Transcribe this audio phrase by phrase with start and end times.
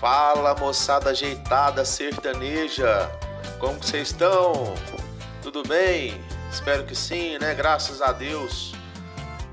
[0.00, 3.10] Fala moçada ajeitada sertaneja,
[3.58, 4.74] como vocês estão?
[5.42, 6.20] Tudo bem?
[6.50, 7.54] Espero que sim, né?
[7.54, 8.74] Graças a Deus.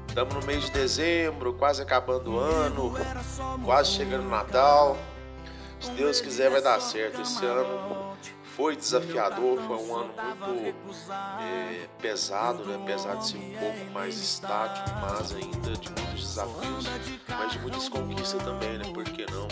[0.07, 2.93] Estamos no mês de dezembro, quase acabando o ano,
[3.63, 4.97] quase chegando o Natal.
[5.79, 8.12] Se Deus quiser, vai dar certo esse ano.
[8.55, 10.13] Foi desafiador, foi um ano
[10.47, 10.95] muito
[11.41, 12.77] é, pesado, né?
[12.83, 16.85] apesar de ser um pouco mais estático, mas ainda de muitos desafios,
[17.29, 18.85] mas de muitas conquistas também, né?
[18.93, 19.47] Por que não?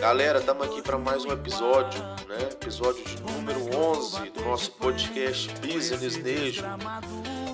[0.00, 2.48] Galera, estamos aqui para mais um episódio, né?
[2.50, 6.64] Episódio de número 11 do nosso podcast Business Nejo.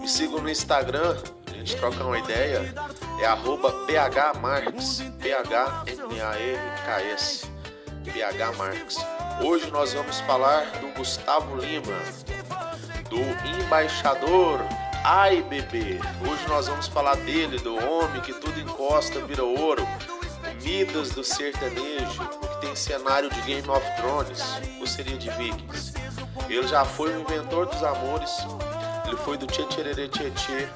[0.00, 1.14] Me sigam no Instagram,
[1.46, 2.74] a gente troca uma ideia,
[3.20, 5.90] é arroba phmarks, P-H-M-A-R-K-S,
[8.02, 8.96] phmarks.
[9.42, 11.96] Hoje nós vamos falar do Gustavo Lima,
[13.08, 13.20] do
[13.62, 14.60] embaixador
[15.02, 15.98] Ai Bebê.
[16.30, 19.82] Hoje nós vamos falar dele, do homem que tudo encosta, vira ouro,
[20.62, 24.42] Midas do sertanejo, que tem cenário de Game of Thrones,
[24.78, 25.94] ou seria de Vikings.
[26.48, 28.30] Ele já foi o inventor dos amores,
[29.06, 30.68] ele foi do Tchê Tchê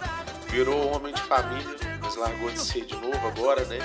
[0.49, 3.79] virou homem de família, mas largou de ser de novo agora, né?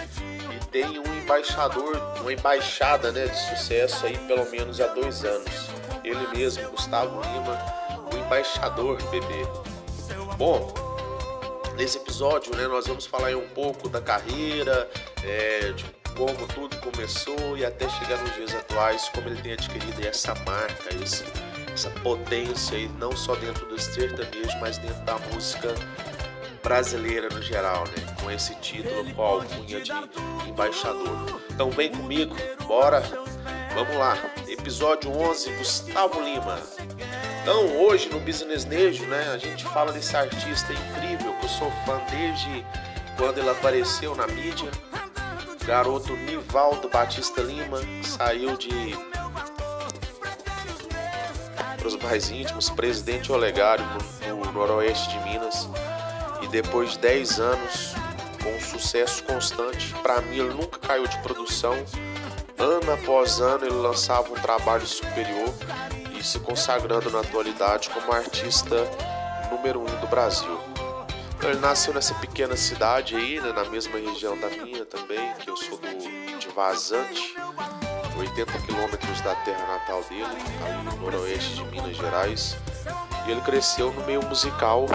[0.72, 5.70] Tem um embaixador, uma embaixada né, de sucesso aí pelo menos há dois anos.
[6.04, 7.58] Ele mesmo, Gustavo Lima,
[8.12, 9.46] o embaixador bebê.
[10.38, 10.74] Bom,
[11.76, 14.90] nesse episódio né, nós vamos falar um pouco da carreira,
[15.24, 20.06] é, de como tudo começou e até chegar nos dias atuais, como ele tem adquirido
[20.06, 21.24] essa marca, esse,
[21.74, 25.74] essa potência, não só dentro do sertanejo, mas dentro da música
[26.62, 28.16] brasileira no geral, né?
[28.22, 29.92] Com esse título com a alcunha de
[30.48, 31.42] embaixador.
[31.50, 32.36] Então vem comigo,
[32.68, 33.02] bora?
[33.74, 34.18] Vamos lá.
[34.48, 36.60] Episódio 11, Gustavo Lima.
[37.42, 41.72] Então hoje no Business Nejo, né, a gente fala desse artista incrível que eu sou
[41.86, 42.66] fã desde
[43.18, 44.70] quando ele apareceu na mídia.
[45.66, 48.70] Garoto Nivaldo Batista Lima, saiu de
[51.78, 53.86] para os mais íntimos, presidente Olegário
[54.28, 55.69] no, no noroeste de Minas
[56.52, 57.94] depois de 10 anos
[58.44, 61.76] com um sucesso constante, para mim ele nunca caiu de produção.
[62.58, 65.54] Ano após ano ele lançava um trabalho superior
[66.18, 68.76] e se consagrando na atualidade como artista
[69.52, 70.60] número um do Brasil.
[71.42, 75.56] Ele nasceu nessa pequena cidade aí, né, na mesma região da minha também, que eu
[75.56, 77.34] sou do, de Vazante,
[78.18, 82.58] 80 quilômetros da terra natal dele, ali no noroeste de Minas Gerais.
[83.26, 84.86] E ele cresceu no meio musical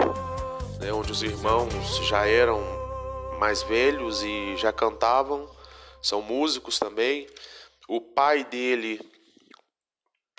[0.79, 2.61] né, onde os irmãos já eram
[3.39, 5.49] mais velhos e já cantavam,
[6.01, 7.27] são músicos também.
[7.87, 8.99] O pai dele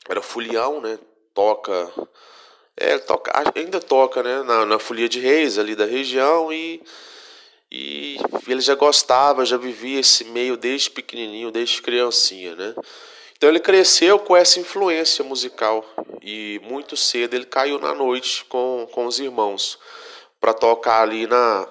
[0.09, 0.99] era fulião, né?
[1.35, 1.93] Toca,
[2.77, 4.43] é, toca, ainda toca, né?
[4.43, 6.83] Na, na folia de reis ali da região e
[7.71, 8.17] e
[8.47, 12.75] ele já gostava, já vivia esse meio desde pequenininho, desde criancinha, né?
[13.37, 15.85] Então ele cresceu com essa influência musical
[16.23, 19.79] e muito cedo ele caiu na noite com, com os irmãos
[20.41, 21.69] para tocar ali na,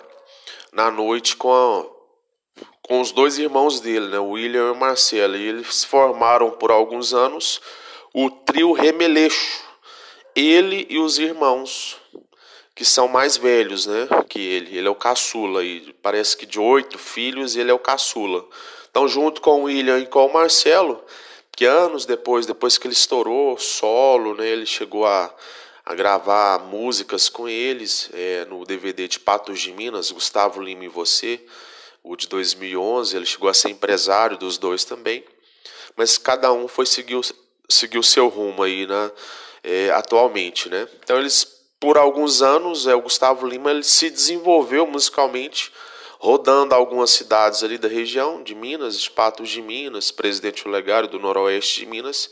[0.72, 5.36] na noite com, a, com os dois irmãos dele, né, William e Marcelo.
[5.36, 7.62] E eles formaram por alguns anos
[8.14, 9.64] o trio Remeleixo.
[10.36, 11.98] Ele e os irmãos,
[12.76, 14.78] que são mais velhos né, que ele.
[14.78, 18.46] Ele é o caçula, e parece que de oito filhos ele é o caçula.
[18.90, 21.04] Então, junto com o William e com o Marcelo,
[21.56, 25.34] que anos depois, depois que ele estourou solo, né, ele chegou a
[25.86, 30.88] a gravar músicas com eles é, no DVD de Patos de Minas, Gustavo Lima e
[30.88, 31.40] Você,
[32.04, 33.16] o de 2011.
[33.16, 35.24] Ele chegou a ser empresário dos dois também,
[35.96, 39.12] mas cada um foi seguir, o seu rumo aí, né,
[39.64, 40.88] é, atualmente, né?
[41.04, 41.46] Então eles,
[41.80, 45.72] por alguns anos, é, o Gustavo Lima ele se desenvolveu musicalmente,
[46.18, 51.82] rodando algumas cidades ali da região de Minas, Patos de Minas, Presidente Olegário do Noroeste
[51.82, 52.32] de Minas,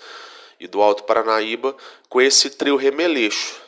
[0.63, 1.75] e do Alto Paranaíba
[2.07, 3.62] com esse trio Remeleixo.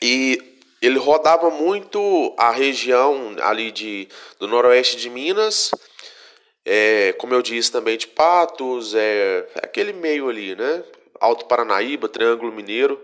[0.00, 4.06] E ele rodava muito a região ali de,
[4.38, 5.70] do noroeste de Minas,
[6.66, 10.84] é, como eu disse também de Patos, é, aquele meio ali, né?
[11.18, 13.00] Alto Paranaíba, Triângulo Mineiro.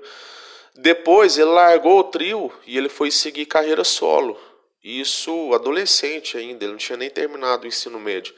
[0.74, 4.38] Depois ele largou o trio e ele foi seguir carreira solo.
[4.84, 8.34] Isso adolescente ainda, ele não tinha nem terminado o ensino médio.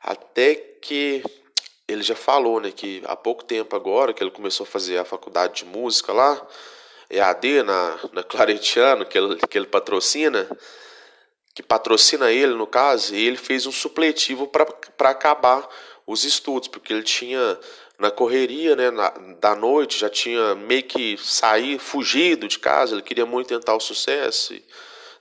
[0.00, 1.22] Até que
[1.92, 5.04] ele já falou, né, que há pouco tempo agora que ele começou a fazer a
[5.04, 6.40] faculdade de música lá,
[7.10, 10.48] EAD na, na Claretiano, que ele, que ele patrocina,
[11.54, 15.68] que patrocina ele no caso, e ele fez um supletivo para acabar
[16.06, 17.58] os estudos, porque ele tinha
[17.98, 19.10] na correria né, na,
[19.40, 23.80] da noite, já tinha meio que sair, fugido de casa, ele queria muito tentar o
[23.80, 24.54] sucesso,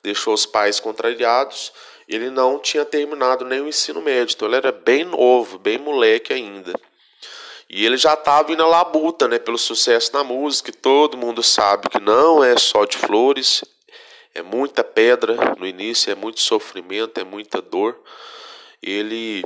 [0.02, 1.72] deixou os pais contrariados,
[2.16, 6.34] ele não tinha terminado nem o ensino médio, então ele era bem novo, bem moleque
[6.34, 6.74] ainda.
[7.70, 11.88] E ele já estava indo na labuta, né, pelo sucesso na música, todo mundo sabe
[11.88, 13.64] que não é só de flores,
[14.34, 17.98] é muita pedra no início, é muito sofrimento, é muita dor.
[18.82, 19.44] Ele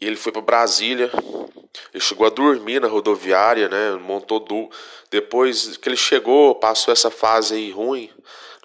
[0.00, 1.10] ele foi para Brasília,
[1.92, 3.92] ele chegou a dormir na rodoviária, né?
[3.92, 4.70] Montou do
[5.10, 8.10] depois que ele chegou, passou essa fase aí ruim.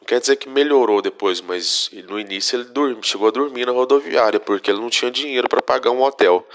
[0.03, 4.37] Não quer dizer que melhorou depois, mas no início ele chegou a dormir na rodoviária
[4.37, 6.45] porque ele não tinha dinheiro para pagar um hotel.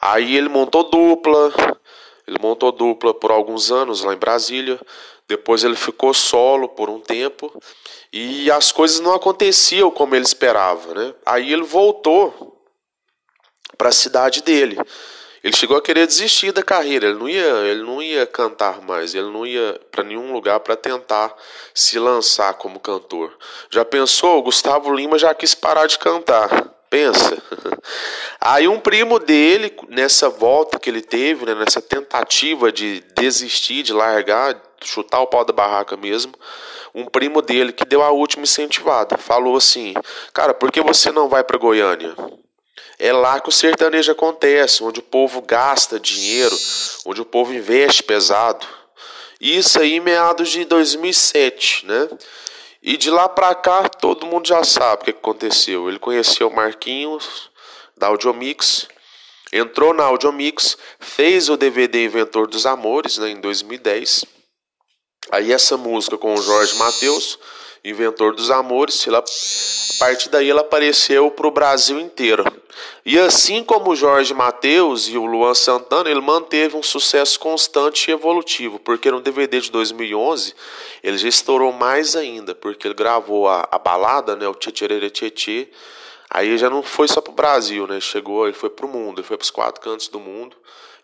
[0.00, 1.52] Aí ele montou dupla,
[2.26, 4.80] ele montou dupla por alguns anos lá em Brasília.
[5.28, 7.62] Depois ele ficou solo por um tempo
[8.12, 11.14] e as coisas não aconteciam como ele esperava, né?
[11.24, 12.60] Aí ele voltou
[13.78, 14.76] para a cidade dele.
[15.44, 19.14] Ele chegou a querer desistir da carreira, ele não ia, ele não ia cantar mais,
[19.14, 21.36] ele não ia para nenhum lugar para tentar
[21.74, 23.30] se lançar como cantor.
[23.68, 24.38] Já pensou?
[24.38, 26.48] O Gustavo Lima já quis parar de cantar.
[26.88, 27.36] Pensa.
[28.40, 33.92] Aí um primo dele, nessa volta que ele teve, né, nessa tentativa de desistir, de
[33.92, 36.32] largar, chutar o pau da barraca mesmo,
[36.94, 39.92] um primo dele que deu a última incentivada, falou assim:
[40.32, 42.14] "Cara, por que você não vai para Goiânia?"
[42.98, 46.56] É lá que o sertanejo acontece, onde o povo gasta dinheiro,
[47.04, 48.66] onde o povo investe pesado.
[49.40, 52.08] Isso aí meados de 2007, né?
[52.82, 55.88] E de lá para cá, todo mundo já sabe o que aconteceu.
[55.88, 57.50] Ele conheceu o Marquinhos
[57.96, 58.86] da Audiomix,
[59.52, 64.24] entrou na Audiomix, fez o DVD Inventor dos Amores, né, em 2010.
[65.30, 67.38] Aí essa música com o Jorge Mateus,
[67.84, 72.42] Inventor dos Amores, ela, a partir daí ela apareceu para o Brasil inteiro.
[73.04, 78.10] E assim como o Jorge Mateus e o Luan Santana, ele manteve um sucesso constante
[78.10, 80.54] e evolutivo, porque no DVD de 2011
[81.02, 85.68] ele já estourou mais ainda, porque ele gravou a, a balada, né, o Tchê Tchê
[86.30, 88.00] Aí já não foi só para o Brasil, né?
[88.00, 90.56] Chegou, ele foi para o mundo, ele foi para os quatro cantos do mundo.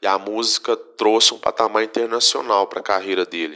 [0.03, 3.55] E a música trouxe um patamar internacional para a carreira dele.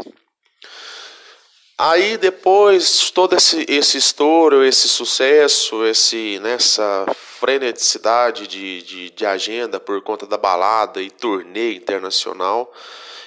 [1.76, 9.81] Aí depois todo esse, esse estouro, esse sucesso, esse nessa freneticidade de, de, de, agenda
[9.81, 12.73] por conta da balada e turnê internacional,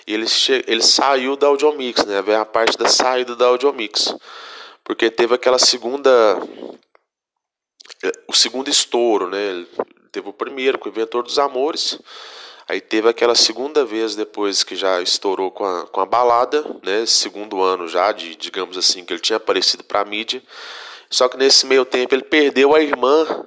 [0.07, 0.25] ele,
[0.65, 2.21] ele saiu da Audiomix, né?
[2.21, 4.15] Vem a parte da saída da Audiomix.
[4.81, 6.09] Porque teve aquela segunda.
[8.27, 9.65] O segundo estouro, né?
[10.09, 12.00] Teve o primeiro com o Inventor dos Amores.
[12.69, 17.05] Aí teve aquela segunda vez depois que já estourou com a, com a balada, né?
[17.05, 20.43] Segundo ano já, de, digamos assim, que ele tinha aparecido para a mídia.
[21.09, 23.45] Só que nesse meio tempo ele perdeu a irmã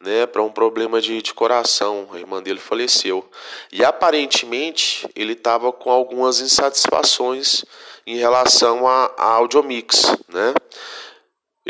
[0.00, 2.08] né, para um problema de, de coração.
[2.12, 3.28] A irmã dele faleceu.
[3.72, 7.64] E aparentemente ele estava com algumas insatisfações
[8.06, 10.16] em relação à Audiomix.
[10.28, 10.54] Né?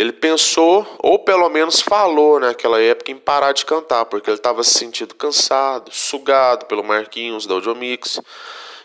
[0.00, 4.64] Ele pensou, ou pelo menos falou naquela época, em parar de cantar, porque ele estava
[4.64, 8.19] se sentindo cansado, sugado pelo Marquinhos da Audiomix.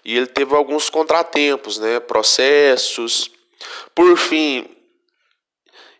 [0.04, 3.32] E ele teve alguns contratempos, né, processos.
[3.96, 4.68] Por fim,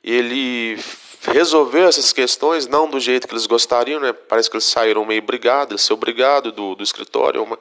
[0.04, 0.78] ele
[1.22, 4.12] resolveu essas questões, não do jeito que eles gostariam, né?
[4.12, 7.42] Parece que eles saíram meio brigados, ele saiu brigado do, do escritório.
[7.42, 7.58] Uma...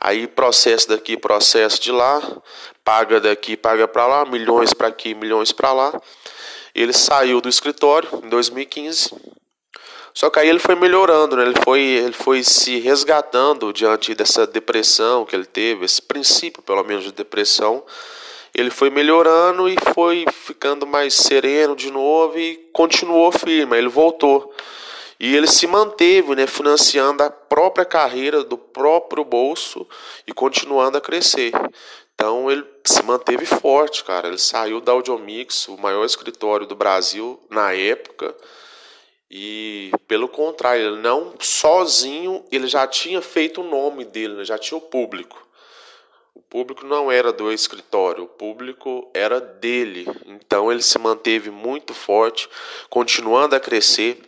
[0.00, 2.22] Aí processo daqui, processo de lá,
[2.82, 5.92] paga daqui, paga para lá, milhões para aqui, milhões para lá.
[6.76, 9.14] Ele saiu do escritório em 2015.
[10.14, 11.44] Só que aí ele foi melhorando, né?
[11.44, 16.84] ele, foi, ele foi se resgatando diante dessa depressão que ele teve, esse princípio, pelo
[16.84, 17.82] menos, de depressão
[18.56, 23.76] ele foi melhorando e foi ficando mais sereno de novo e continuou firme.
[23.76, 24.50] Ele voltou.
[25.20, 29.86] E ele se manteve, né, financiando a própria carreira do próprio bolso
[30.26, 31.52] e continuando a crescer.
[32.16, 34.28] Então ele se manteve forte, cara.
[34.28, 38.34] Ele saiu da Audiomix, o maior escritório do Brasil na época.
[39.30, 44.56] E pelo contrário, ele não sozinho, ele já tinha feito o nome dele, né, já
[44.56, 45.46] tinha o público.
[46.34, 50.06] O público não era do escritório, o público era dele.
[50.24, 52.48] Então ele se manteve muito forte,
[52.88, 54.22] continuando a crescer.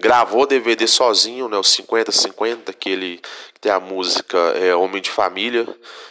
[0.00, 3.20] Gravou DVD sozinho, né, o 50-50, que ele
[3.52, 5.66] que tem a música é, Homem de Família,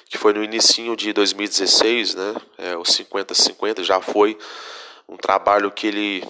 [0.10, 2.36] que foi no início de 2016, né?
[2.58, 4.38] É, o 50-50 já foi
[5.08, 6.24] um trabalho que ele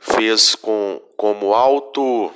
[0.00, 2.32] fez com como alto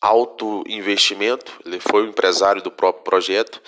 [0.00, 3.60] alto investimento, ele foi o empresário do próprio projeto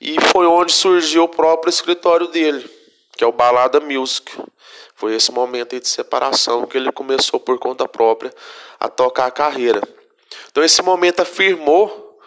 [0.00, 2.68] e foi onde surgiu o próprio escritório dele,
[3.16, 4.32] que é o Balada Music.
[4.94, 8.32] Foi esse momento de separação que ele começou por conta própria
[8.78, 9.82] a tocar a carreira.
[10.50, 12.18] Então esse momento afirmou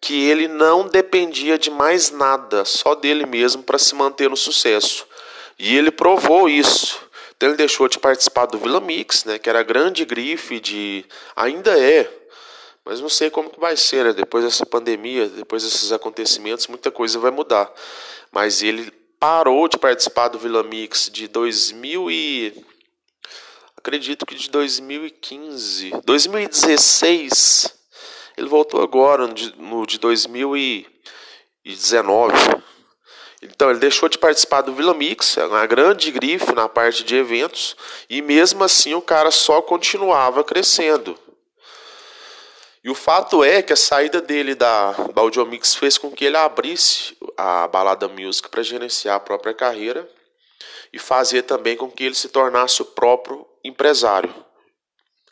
[0.00, 5.06] que ele não dependia de mais nada, só dele mesmo para se manter no sucesso.
[5.58, 7.00] E ele provou isso.
[7.36, 11.04] Então ele deixou de participar do Vila Mix, né, que era a grande grife de
[11.36, 12.10] ainda é,
[12.84, 14.12] mas não sei como que vai ser, né?
[14.12, 17.72] Depois dessa pandemia, depois desses acontecimentos, muita coisa vai mudar.
[18.30, 18.92] Mas ele
[19.22, 22.64] parou de participar do Vila Mix de 2000 e
[23.76, 27.72] acredito que de 2015, 2016.
[28.36, 32.34] Ele voltou agora no de, no de 2019.
[33.40, 37.14] Então ele deixou de participar do Vila Mix, é uma grande grife na parte de
[37.14, 37.76] eventos,
[38.10, 41.16] e mesmo assim o cara só continuava crescendo.
[42.84, 46.36] E o fato é que a saída dele da, da Audiomix fez com que ele
[46.36, 50.08] abrisse a Balada Music para gerenciar a própria carreira
[50.92, 54.34] e fazer também com que ele se tornasse o próprio empresário.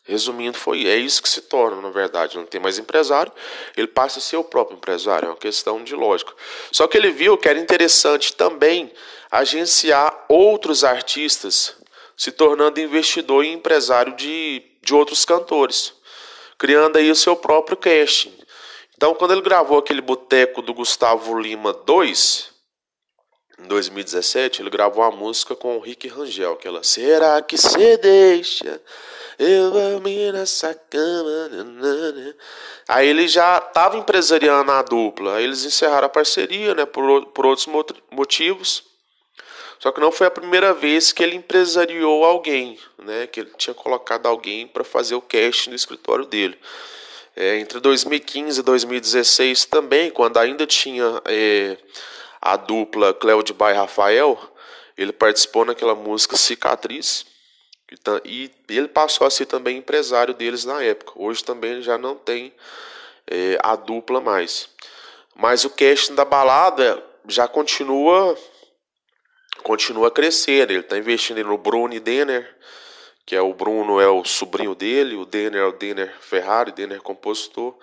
[0.04, 2.38] Resumindo, foi é isso que se torna, na verdade.
[2.38, 3.32] Não tem mais empresário,
[3.76, 5.26] ele passa a ser o próprio empresário.
[5.26, 6.32] É uma questão de lógica.
[6.70, 8.92] Só que ele viu que era interessante também
[9.30, 11.76] agenciar outros artistas,
[12.16, 15.94] se tornando investidor e empresário de, de outros cantores,
[16.60, 18.34] criando aí o seu próprio casting.
[18.94, 22.50] Então, quando ele gravou aquele boteco do Gustavo Lima 2,
[23.58, 28.78] em 2017, ele gravou a música com o Rick Rangel, aquela Será que você deixa
[29.38, 31.50] eu dormir nessa cama?
[32.86, 37.46] Aí ele já estava empresariando a dupla, aí eles encerraram a parceria, né, por, por
[37.46, 37.66] outros
[38.10, 38.89] motivos.
[39.80, 43.72] Só que não foi a primeira vez que ele empresariou alguém, né, que ele tinha
[43.72, 46.58] colocado alguém para fazer o casting no escritório dele.
[47.34, 51.78] É, entre 2015 e 2016 também, quando ainda tinha é,
[52.42, 54.38] a dupla Cléo Bay Rafael,
[54.98, 57.24] ele participou naquela música Cicatriz.
[58.24, 61.12] E ele passou a ser também empresário deles na época.
[61.16, 62.52] Hoje também já não tem
[63.26, 64.68] é, a dupla mais.
[65.34, 68.36] Mas o casting da balada já continua
[69.60, 70.72] continua crescendo.
[70.72, 72.48] Ele está investindo no Bruno Denner,
[73.24, 77.00] que é o Bruno é o sobrinho dele, o Denner é o Denner Ferrari, Denner
[77.00, 77.74] compositor.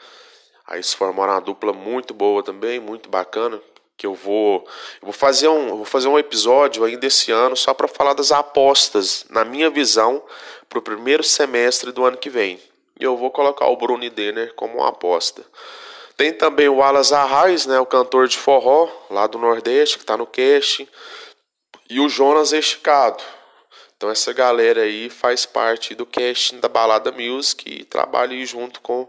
[0.66, 3.62] Aí se formaram uma dupla muito boa também, muito bacana
[3.98, 4.64] que eu vou
[5.02, 8.32] eu vou fazer um vou fazer um episódio ainda esse ano só para falar das
[8.32, 10.24] apostas na minha visão
[10.70, 12.62] para o primeiro semestre do ano que vem
[13.00, 15.44] e eu vou colocar o Bruno Denner como uma aposta
[16.16, 20.16] tem também o Alas Arraes né o cantor de forró lá do Nordeste que está
[20.16, 20.88] no cast
[21.90, 23.24] e o Jonas Esticado
[23.96, 29.08] então essa galera aí faz parte do casting da Balada Music e trabalha junto com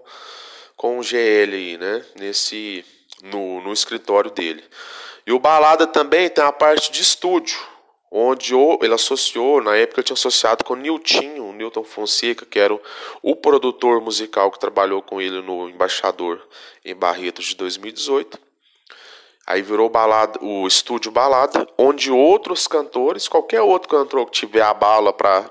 [0.77, 2.85] com o GL aí né nesse
[3.23, 4.63] no, no escritório dele.
[5.27, 7.59] E o Balada também tem a parte de estúdio,
[8.11, 12.59] onde ele associou, na época ele tinha associado com o Nilton, o Newton Fonseca, que
[12.59, 12.81] era o,
[13.23, 16.41] o, produtor musical que trabalhou com ele no Embaixador
[16.85, 18.39] em Barretos de 2018.
[19.51, 24.75] Aí virou balada, o estúdio Balada, onde outros cantores, qualquer outro cantor que tiver a
[24.75, 25.51] bala para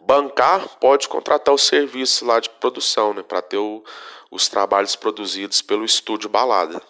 [0.00, 3.84] bancar, pode contratar o serviço lá de produção, né, para ter o,
[4.30, 6.80] os trabalhos produzidos pelo estúdio Balada.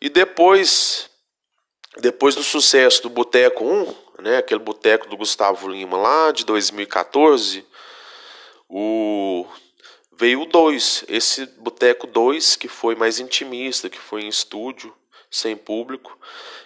[0.00, 1.10] E depois,
[1.98, 7.62] depois do sucesso do Boteco 1, né, aquele boteco do Gustavo Lima lá de 2014,
[8.70, 9.44] o
[10.16, 14.96] veio o 2, esse Boteco 2 que foi mais intimista, que foi em estúdio,
[15.30, 16.18] sem público,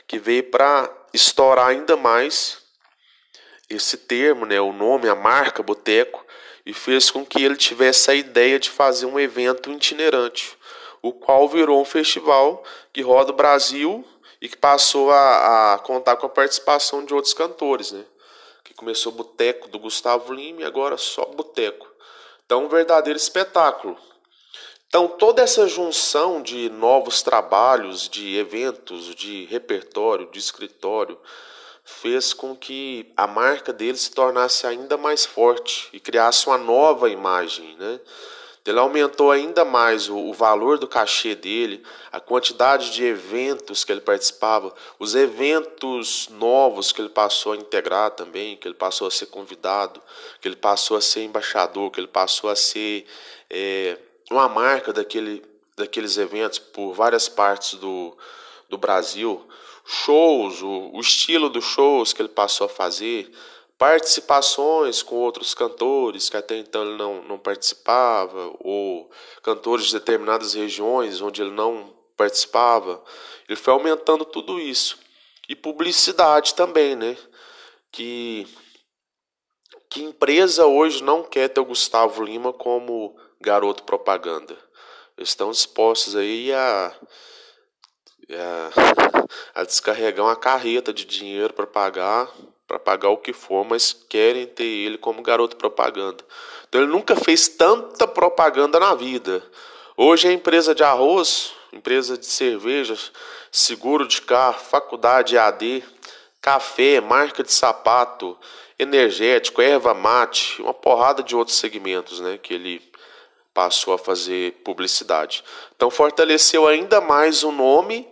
[0.07, 2.59] que veio para estourar ainda mais
[3.69, 6.25] esse termo, né, o nome, a marca Boteco,
[6.65, 10.57] e fez com que ele tivesse a ideia de fazer um evento itinerante
[11.03, 14.07] o qual virou um festival que roda o Brasil
[14.41, 18.05] e que passou a, a contar com a participação de outros cantores, né?
[18.63, 21.91] Que começou Boteco do Gustavo Lima e agora só Boteco.
[22.47, 23.99] Então, um verdadeiro espetáculo.
[24.93, 31.19] Então, toda essa junção de novos trabalhos, de eventos, de repertório, de escritório,
[31.83, 37.09] fez com que a marca dele se tornasse ainda mais forte e criasse uma nova
[37.09, 38.01] imagem, né?
[38.67, 41.83] Ele aumentou ainda mais o, o, valor do cachê dele,
[42.13, 48.11] a quantidade de eventos que ele participava, os eventos novos que ele passou a integrar
[48.11, 50.03] também, que ele passou a ser convidado,
[50.39, 53.07] que ele passou a ser embaixador, que ele passou a ser
[53.49, 53.97] é,
[54.31, 55.45] uma marca daquele,
[55.77, 58.17] daqueles eventos por várias partes do,
[58.69, 59.47] do Brasil.
[59.85, 63.33] Shows, o, o estilo dos shows que ele passou a fazer,
[63.77, 69.11] participações com outros cantores que até então ele não, não participava, ou
[69.43, 73.03] cantores de determinadas regiões onde ele não participava.
[73.49, 74.99] Ele foi aumentando tudo isso.
[75.49, 77.17] E publicidade também, né?
[77.91, 78.47] Que,
[79.93, 84.57] que empresa hoje não quer ter o Gustavo Lima como garoto propaganda?
[85.19, 86.95] Estão dispostos aí a,
[88.31, 92.27] a, a descarregar uma carreta de dinheiro para pagar
[92.67, 96.25] para pagar o que for, mas querem ter ele como garoto propaganda.
[96.67, 99.45] Então ele nunca fez tanta propaganda na vida.
[99.95, 103.13] Hoje é empresa de arroz, empresa de cervejas,
[103.51, 105.85] seguro de carro, faculdade AD,
[106.41, 108.39] café, marca de sapato,
[108.83, 112.83] energético, erva mate, uma porrada de outros segmentos, né, que ele
[113.55, 115.45] passou a fazer publicidade.
[115.77, 118.09] Então fortaleceu ainda mais o nome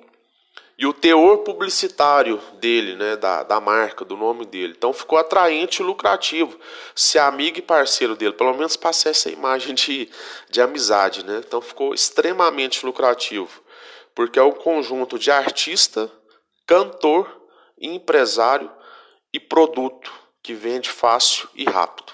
[0.78, 4.74] e o teor publicitário dele, né, da, da marca, do nome dele.
[4.76, 6.58] Então ficou atraente e lucrativo.
[6.94, 10.08] Se amigo e parceiro dele, pelo menos passar essa imagem de,
[10.48, 11.42] de amizade, né?
[11.46, 13.62] Então ficou extremamente lucrativo,
[14.14, 16.10] porque é um conjunto de artista,
[16.66, 17.30] cantor,
[17.78, 18.70] empresário
[19.32, 22.12] e produto que vende fácil e rápido.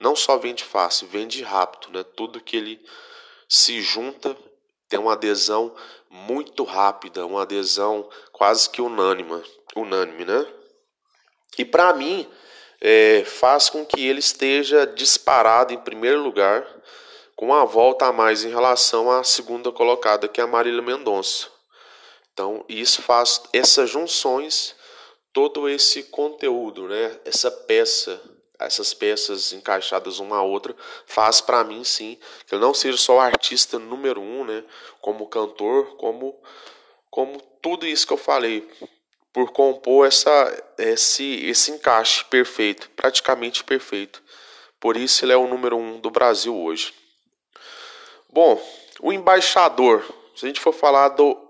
[0.00, 2.04] Não só vende fácil, vende rápido, né?
[2.04, 2.84] Tudo que ele
[3.48, 4.36] se junta
[4.88, 5.74] tem uma adesão
[6.10, 9.42] muito rápida, uma adesão quase que unânime,
[9.76, 10.46] unânime, né?
[11.58, 12.28] E para mim
[12.80, 16.66] é, faz com que ele esteja disparado em primeiro lugar,
[17.34, 21.48] com uma volta a mais em relação à segunda colocada, que é a Marília Mendonça.
[22.32, 24.74] Então isso faz essas junções,
[25.38, 27.20] todo esse conteúdo, né?
[27.24, 28.20] Essa peça
[28.58, 30.74] essas peças encaixadas uma a outra
[31.06, 34.64] faz para mim sim que eu não seja só o artista número um, né?
[35.00, 36.36] Como cantor, como
[37.08, 38.68] como tudo isso que eu falei
[39.32, 44.20] por compor essa esse esse encaixe perfeito, praticamente perfeito.
[44.80, 46.92] Por isso ele é o número um do Brasil hoje.
[48.28, 48.60] Bom,
[49.00, 50.04] o embaixador.
[50.34, 51.47] Se a gente for falar do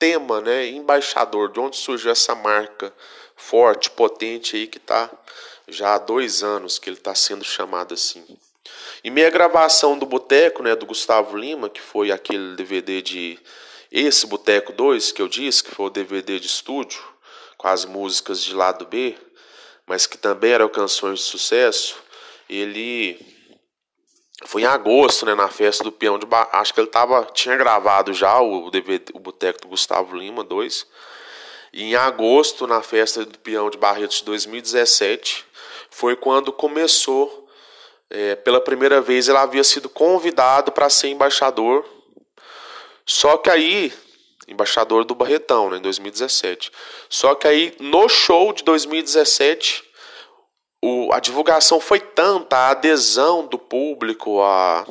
[0.00, 0.66] tema, né?
[0.66, 2.92] Embaixador, de onde surgiu essa marca
[3.36, 5.10] forte, potente aí que está
[5.68, 8.24] já há dois anos que ele está sendo chamado assim.
[9.04, 13.38] E minha gravação do Boteco, né, do Gustavo Lima, que foi aquele DVD de
[13.92, 17.02] esse Boteco 2 que eu disse, que foi o DVD de estúdio,
[17.56, 19.16] com as músicas de lado B,
[19.86, 21.96] mas que também eram canções de sucesso,
[22.48, 23.18] ele
[24.44, 26.48] foi em agosto, né, na festa do Peão de Bar...
[26.52, 30.86] acho que ele tava tinha gravado já o DVD o Boteco do Gustavo Lima 2.
[31.72, 35.44] E em agosto, na festa do Peão de Barretos de 2017,
[35.90, 37.48] foi quando começou,
[38.08, 41.84] é, pela primeira vez, ele havia sido convidado para ser embaixador.
[43.06, 43.92] Só que aí,
[44.48, 46.72] embaixador do Barretão, né, em 2017.
[47.08, 49.84] Só que aí, no show de 2017,
[50.82, 54.86] o, a divulgação foi tanta, a adesão do público, a,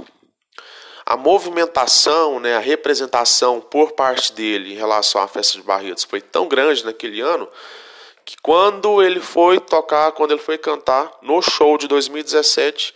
[1.06, 6.22] a movimentação, né, a representação por parte dele em relação à festa de Barretos foi
[6.22, 7.50] tão grande naquele ano
[8.24, 12.94] que quando ele foi tocar, quando ele foi cantar no show de 2017,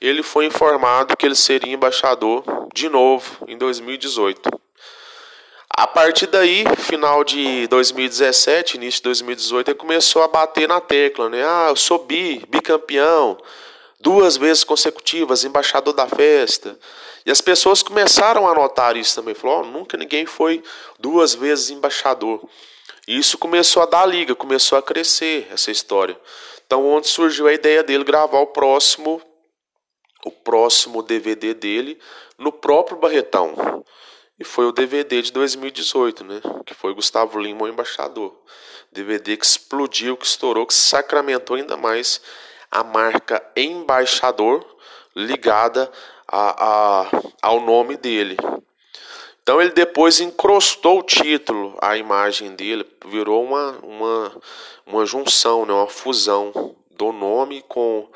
[0.00, 4.48] ele foi informado que ele seria embaixador de novo em 2018.
[5.76, 11.28] A partir daí, final de 2017, início de 2018, ele começou a bater na tecla,
[11.28, 11.44] né?
[11.46, 13.36] Ah, eu sou bi, bicampeão,
[14.00, 16.78] duas vezes consecutivas, embaixador da festa.
[17.26, 19.34] E as pessoas começaram a notar isso também.
[19.34, 20.62] Falou, oh, nunca ninguém foi
[20.98, 22.48] duas vezes embaixador.
[23.06, 26.18] E isso começou a dar liga, começou a crescer essa história.
[26.66, 29.20] Então, onde surgiu a ideia dele gravar o próximo
[30.24, 31.98] o próximo DVD dele
[32.38, 33.84] no próprio Barretão.
[34.38, 36.40] E foi o DVD de 2018, né?
[36.64, 38.34] Que foi Gustavo Lima, o embaixador.
[38.92, 42.20] DVD que explodiu, que estourou, que sacramentou ainda mais
[42.70, 44.64] a marca embaixador
[45.14, 45.90] ligada
[46.28, 47.10] a, a,
[47.42, 48.36] ao nome dele.
[49.42, 54.42] Então ele depois encrostou o título, a imagem dele, virou uma, uma,
[54.84, 58.08] uma junção, né, uma fusão do nome com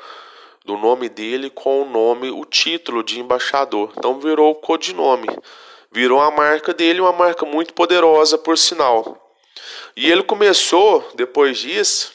[0.63, 3.93] do nome dele com o nome, o título de embaixador.
[3.97, 5.27] Então virou o codinome,
[5.91, 9.17] virou a marca dele, uma marca muito poderosa por sinal.
[9.95, 12.13] E ele começou depois disso,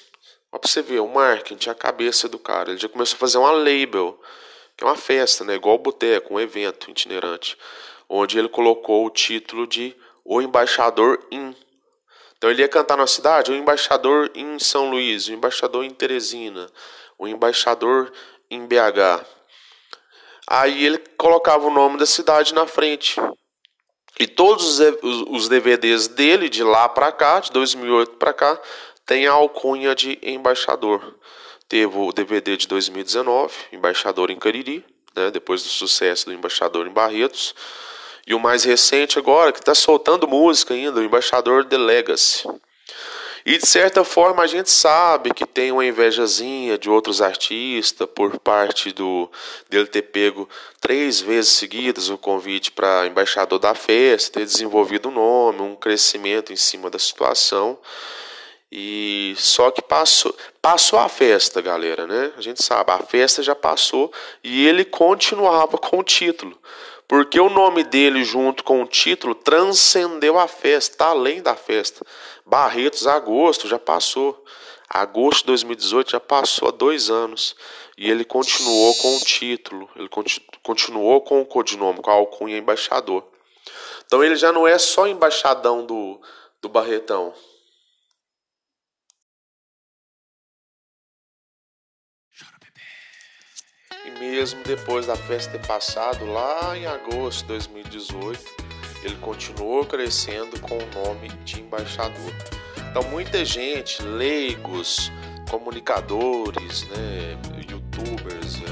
[0.51, 3.51] para você ver, o marketing, a cabeça do cara, ele já começou a fazer uma
[3.51, 4.19] label,
[4.77, 7.57] que é uma festa, né, igual o boteco, um evento itinerante
[8.09, 11.55] onde ele colocou o título de O Embaixador em.
[12.37, 16.71] Então ele ia cantar na cidade, o embaixador em São Luís, o embaixador em Teresina,
[17.19, 18.13] o embaixador
[18.51, 19.25] em BH.
[20.47, 23.17] Aí ele colocava o nome da cidade na frente.
[24.19, 28.61] E todos os DVDs dele, de lá para cá, de 2008 para cá,
[29.05, 31.17] tem a alcunha de embaixador.
[31.69, 36.91] Teve o DVD de 2019, Embaixador em Cariri, né, depois do sucesso do Embaixador em
[36.91, 37.55] Barretos.
[38.27, 42.49] E o mais recente agora, que está soltando música ainda, o Embaixador The Legacy.
[43.47, 48.41] E de certa forma a gente sabe que tem uma invejazinha de outros artistas por
[48.41, 49.31] parte do
[49.71, 50.49] dele ter pego
[50.81, 56.53] três vezes seguidas o convite para embaixador da festa, ter desenvolvido um nome, um crescimento
[56.53, 57.79] em cima da situação.
[58.71, 62.33] E só que passou, passou a festa, galera, né?
[62.37, 66.59] A gente sabe, a festa já passou e ele continuava com o título.
[67.09, 72.05] Porque o nome dele, junto com o título, transcendeu a festa, tá além da festa.
[72.47, 74.45] Barretos, agosto, já passou.
[74.89, 77.57] Agosto de 2018 já passou há dois anos.
[77.99, 80.09] E ele continuou com o título, ele
[80.63, 83.27] continuou com o codinome, com a alcunha embaixador.
[84.07, 86.21] Então ele já não é só embaixadão do,
[86.63, 87.35] do Barretão.
[94.05, 98.66] E mesmo depois da festa ter passado, lá em agosto de 2018,
[99.07, 102.33] ele continuou crescendo com o nome de embaixador.
[102.91, 105.13] Então muita gente, leigos,
[105.51, 107.39] comunicadores, né,
[107.71, 108.67] youtubers, né,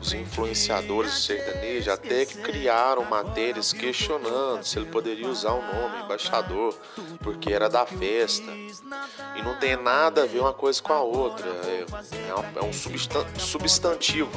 [0.00, 6.04] os, os influenciadores sertanejos até que criaram matérias questionando se ele poderia usar o nome
[6.04, 6.78] embaixador,
[7.20, 8.52] porque era da festa.
[9.36, 11.86] E não tem nada a ver uma coisa com a outra, é,
[12.28, 14.30] é um é substantivo.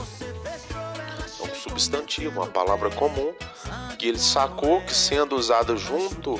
[1.39, 3.33] É um substantivo, uma palavra comum
[3.97, 6.35] que ele sacou que sendo usada junto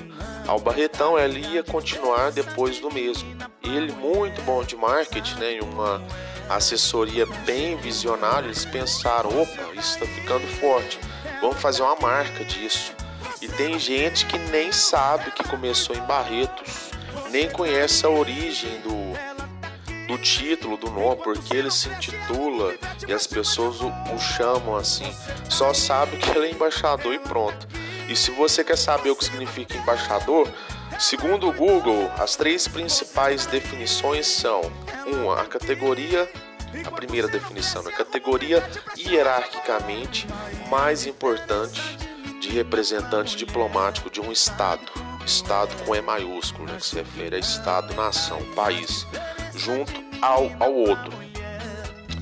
[0.47, 3.35] ao Barretão, ela ia continuar depois do mesmo.
[3.63, 6.01] Ele, muito bom de marketing, né, em uma
[6.49, 10.99] assessoria bem visionária, eles pensaram: opa, isso está ficando forte,
[11.39, 12.93] vamos fazer uma marca disso.
[13.41, 16.91] E tem gente que nem sabe que começou em Barretos,
[17.31, 19.30] nem conhece a origem do
[20.21, 22.75] título, do nome, porque ele se intitula
[23.07, 25.11] e as pessoas o, o chamam assim,
[25.49, 27.67] só sabe que ele é embaixador e pronto.
[28.07, 30.47] E se você quer saber o que significa embaixador,
[30.99, 34.61] segundo o Google, as três principais definições são:
[35.07, 36.29] uma, a categoria
[36.85, 38.63] a primeira definição, a categoria
[38.97, 40.25] hierarquicamente
[40.69, 41.81] mais importante
[42.39, 44.81] de representante diplomático de um Estado.
[45.25, 49.05] Estado com E maiúsculo, né, que se refere a Estado, nação, país,
[49.55, 51.11] junto ao, ao outro.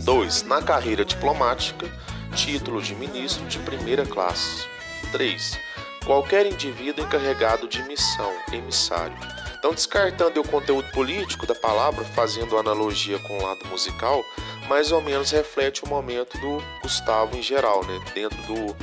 [0.04, 0.44] 2.
[0.44, 1.88] Na carreira diplomática,
[2.36, 4.68] título de ministro de primeira classe.
[5.12, 5.70] 3
[6.10, 9.16] qualquer indivíduo encarregado de missão, emissário.
[9.58, 14.24] Então, descartando o conteúdo político da palavra, fazendo analogia com o lado musical,
[14.68, 18.00] mais ou menos reflete o momento do Gustavo em geral, né?
[18.16, 18.76] dentro do,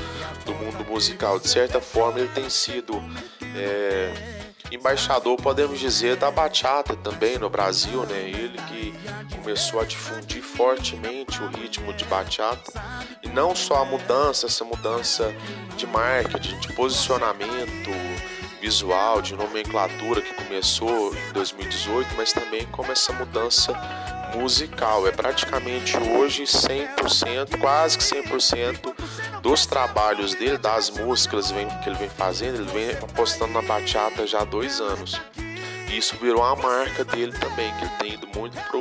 [0.45, 1.41] do mundo musical.
[1.41, 3.03] De certa forma, ele tem sido
[3.57, 4.36] é,
[4.71, 8.19] embaixador, podemos dizer, da bachata também no Brasil, né?
[8.29, 8.95] ele que
[9.37, 12.73] começou a difundir fortemente o ritmo de bachata
[13.23, 15.35] e não só a mudança, essa mudança
[15.77, 17.91] de marketing, de posicionamento
[18.61, 23.73] visual, de nomenclatura que começou em 2018, mas também como essa mudança
[24.35, 25.07] musical.
[25.07, 28.96] É praticamente hoje 100%, quase que 100%
[29.47, 34.41] dos trabalhos dele, das músicas que ele vem fazendo, ele vem apostando na bachata já
[34.41, 35.21] há dois anos.
[35.89, 38.81] E isso virou uma marca dele também, que ele tem ido muito pro,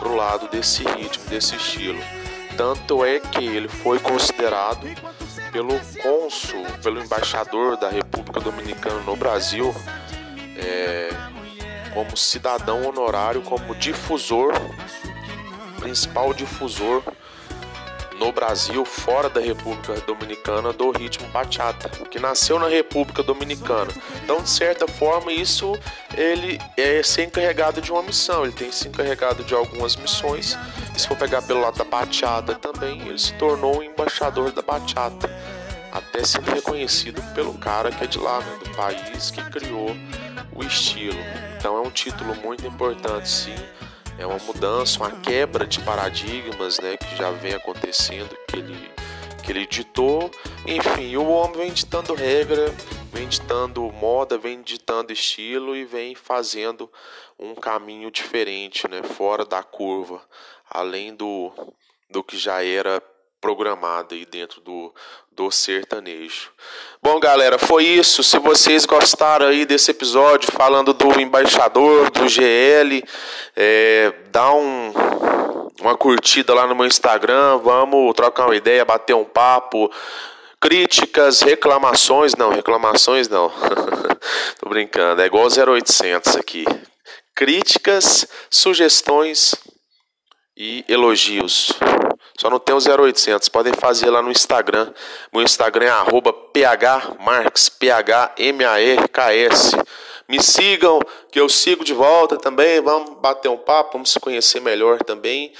[0.00, 2.00] pro lado desse ritmo, desse estilo.
[2.56, 4.84] Tanto é que ele foi considerado
[5.52, 9.72] pelo cônsul, pelo embaixador da República Dominicana no Brasil,
[10.56, 11.10] é,
[11.94, 14.54] como cidadão honorário, como difusor,
[15.78, 17.00] principal difusor
[18.18, 23.90] no Brasil, fora da República Dominicana, do ritmo bachata, que nasceu na República Dominicana.
[24.22, 25.78] Então, de certa forma, isso
[26.16, 30.56] ele é ser encarregado de uma missão, ele tem se encarregado de algumas missões.
[30.94, 34.62] E se for pegar pelo lado da bachata também, ele se tornou um embaixador da
[34.62, 35.30] bachata,
[35.92, 39.96] até sendo reconhecido pelo cara que é de lá, né, do país que criou
[40.54, 41.18] o estilo.
[41.58, 43.54] Então, é um título muito importante, sim
[44.18, 48.94] é uma mudança, uma quebra de paradigmas, né, que já vem acontecendo, que ele
[49.42, 50.30] que ele ditou.
[50.66, 52.74] Enfim, o homem vem ditando regra,
[53.12, 56.90] vem ditando moda, vem ditando estilo e vem fazendo
[57.38, 60.22] um caminho diferente, né, fora da curva,
[60.70, 61.52] além do
[62.08, 63.02] do que já era
[63.44, 64.90] programada aí dentro do,
[65.30, 66.50] do sertanejo.
[67.02, 68.24] Bom, galera, foi isso.
[68.24, 73.04] Se vocês gostaram aí desse episódio falando do embaixador, do GL,
[73.54, 74.94] é, dá um,
[75.78, 77.58] uma curtida lá no meu Instagram.
[77.58, 79.92] Vamos trocar uma ideia, bater um papo.
[80.58, 83.52] Críticas, reclamações, não, reclamações não.
[84.58, 86.64] Tô brincando, é igual 0800 aqui.
[87.34, 89.54] Críticas, sugestões
[90.56, 91.74] e elogios.
[92.38, 93.48] Só não tem o 0800.
[93.48, 94.92] Podem fazer lá no Instagram.
[95.32, 95.92] Meu Instagram é
[96.52, 99.76] phmarks, P-H-M-A-R-K-S.
[100.28, 102.80] Me sigam, que eu sigo de volta também.
[102.80, 105.52] Vamos bater um papo, vamos se conhecer melhor também.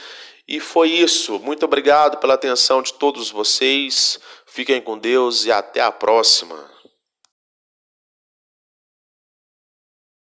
[0.48, 1.38] E foi isso.
[1.38, 4.18] Muito obrigado pela atenção de todos vocês.
[4.46, 6.73] Fiquem com Deus e até a próxima.